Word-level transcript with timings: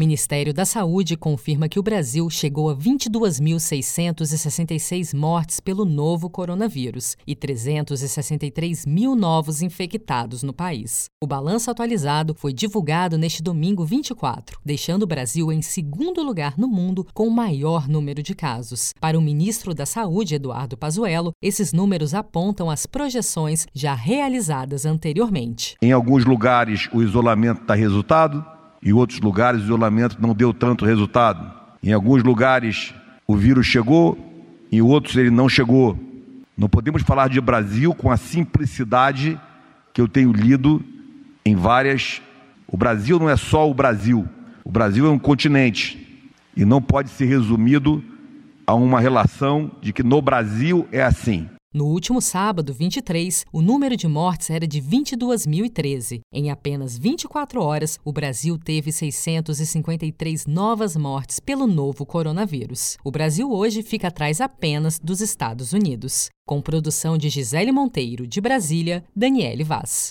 Ministério 0.00 0.52
da 0.54 0.64
Saúde 0.64 1.14
confirma 1.14 1.68
que 1.68 1.78
o 1.78 1.82
Brasil 1.82 2.30
chegou 2.30 2.70
a 2.70 2.74
22.666 2.74 5.14
mortes 5.14 5.60
pelo 5.60 5.84
novo 5.84 6.30
coronavírus 6.30 7.18
e 7.26 7.36
363 7.36 8.86
mil 8.86 9.14
novos 9.14 9.60
infectados 9.60 10.42
no 10.42 10.54
país. 10.54 11.10
O 11.22 11.26
balanço 11.26 11.70
atualizado 11.70 12.34
foi 12.34 12.54
divulgado 12.54 13.18
neste 13.18 13.42
domingo 13.42 13.84
24, 13.84 14.58
deixando 14.64 15.02
o 15.02 15.06
Brasil 15.06 15.52
em 15.52 15.60
segundo 15.60 16.22
lugar 16.22 16.54
no 16.56 16.66
mundo 16.66 17.06
com 17.12 17.28
o 17.28 17.30
maior 17.30 17.86
número 17.86 18.22
de 18.22 18.34
casos. 18.34 18.94
Para 18.98 19.18
o 19.18 19.22
ministro 19.22 19.74
da 19.74 19.84
Saúde, 19.84 20.34
Eduardo 20.34 20.78
Pazuello, 20.78 21.32
esses 21.42 21.74
números 21.74 22.14
apontam 22.14 22.70
as 22.70 22.86
projeções 22.86 23.66
já 23.74 23.92
realizadas 23.92 24.86
anteriormente. 24.86 25.76
Em 25.82 25.92
alguns 25.92 26.24
lugares, 26.24 26.88
o 26.90 27.02
isolamento 27.02 27.66
dá 27.66 27.74
resultado 27.74 28.42
em 28.82 28.92
outros 28.92 29.20
lugares, 29.20 29.60
o 29.60 29.64
isolamento 29.64 30.16
não 30.20 30.34
deu 30.34 30.54
tanto 30.54 30.84
resultado. 30.84 31.50
Em 31.82 31.92
alguns 31.92 32.22
lugares, 32.22 32.94
o 33.26 33.36
vírus 33.36 33.66
chegou, 33.66 34.18
em 34.72 34.80
outros, 34.80 35.16
ele 35.16 35.30
não 35.30 35.48
chegou. 35.48 35.98
Não 36.56 36.68
podemos 36.68 37.02
falar 37.02 37.28
de 37.28 37.40
Brasil 37.40 37.94
com 37.94 38.10
a 38.10 38.16
simplicidade 38.16 39.38
que 39.92 40.00
eu 40.00 40.08
tenho 40.08 40.32
lido 40.32 40.82
em 41.44 41.54
várias. 41.54 42.22
O 42.66 42.76
Brasil 42.76 43.18
não 43.18 43.28
é 43.28 43.36
só 43.36 43.68
o 43.68 43.74
Brasil. 43.74 44.28
O 44.64 44.70
Brasil 44.70 45.06
é 45.06 45.10
um 45.10 45.18
continente 45.18 45.98
e 46.56 46.64
não 46.64 46.80
pode 46.80 47.10
ser 47.10 47.26
resumido 47.26 48.02
a 48.66 48.74
uma 48.74 49.00
relação 49.00 49.70
de 49.80 49.92
que 49.92 50.02
no 50.02 50.22
Brasil 50.22 50.86
é 50.92 51.02
assim. 51.02 51.48
No 51.72 51.86
último 51.86 52.20
sábado, 52.20 52.74
23, 52.74 53.44
o 53.52 53.62
número 53.62 53.96
de 53.96 54.08
mortes 54.08 54.50
era 54.50 54.66
de 54.66 54.82
22.013. 54.82 56.18
Em 56.34 56.50
apenas 56.50 56.98
24 56.98 57.62
horas, 57.62 57.96
o 58.04 58.12
Brasil 58.12 58.58
teve 58.58 58.90
653 58.90 60.46
novas 60.46 60.96
mortes 60.96 61.38
pelo 61.38 61.68
novo 61.68 62.04
coronavírus. 62.04 62.96
O 63.04 63.12
Brasil 63.12 63.52
hoje 63.52 63.84
fica 63.84 64.08
atrás 64.08 64.40
apenas 64.40 64.98
dos 64.98 65.20
Estados 65.20 65.72
Unidos. 65.72 66.28
Com 66.44 66.60
produção 66.60 67.16
de 67.16 67.28
Gisele 67.28 67.70
Monteiro, 67.70 68.26
de 68.26 68.40
Brasília, 68.40 69.04
Daniele 69.14 69.62
Vaz. 69.62 70.08